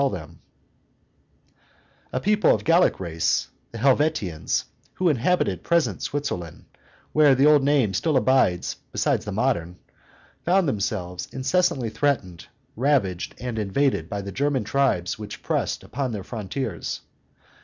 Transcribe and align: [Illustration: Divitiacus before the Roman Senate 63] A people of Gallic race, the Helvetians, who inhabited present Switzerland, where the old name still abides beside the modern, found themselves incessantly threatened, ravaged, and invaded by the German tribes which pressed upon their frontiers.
[Illustration: 0.01 0.39
Divitiacus 1.45 1.51
before 1.51 1.51
the 1.51 1.51
Roman 1.51 1.51
Senate 2.09 2.17
63] 2.17 2.17
A 2.17 2.23
people 2.23 2.55
of 2.55 2.63
Gallic 2.63 2.99
race, 2.99 3.47
the 3.71 3.77
Helvetians, 3.77 4.65
who 4.95 5.09
inhabited 5.09 5.63
present 5.63 6.01
Switzerland, 6.01 6.65
where 7.13 7.35
the 7.35 7.45
old 7.45 7.63
name 7.63 7.93
still 7.93 8.17
abides 8.17 8.77
beside 8.91 9.21
the 9.21 9.31
modern, 9.31 9.77
found 10.43 10.67
themselves 10.67 11.27
incessantly 11.31 11.91
threatened, 11.91 12.47
ravaged, 12.75 13.35
and 13.39 13.59
invaded 13.59 14.09
by 14.09 14.21
the 14.23 14.31
German 14.31 14.63
tribes 14.63 15.19
which 15.19 15.43
pressed 15.43 15.83
upon 15.83 16.13
their 16.13 16.23
frontiers. 16.23 17.01